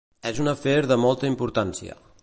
[0.29, 2.01] És un afer de molta importància.